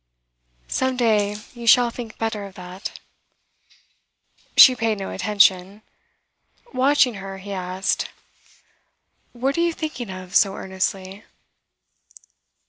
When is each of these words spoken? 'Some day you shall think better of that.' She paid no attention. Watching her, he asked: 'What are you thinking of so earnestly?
'Some 0.67 0.97
day 0.97 1.35
you 1.53 1.67
shall 1.67 1.91
think 1.91 2.17
better 2.17 2.43
of 2.45 2.55
that.' 2.55 2.99
She 4.57 4.75
paid 4.75 4.97
no 4.97 5.11
attention. 5.11 5.83
Watching 6.73 7.13
her, 7.21 7.37
he 7.37 7.51
asked: 7.53 8.09
'What 9.31 9.59
are 9.59 9.61
you 9.61 9.73
thinking 9.73 10.09
of 10.09 10.33
so 10.33 10.55
earnestly? 10.55 11.23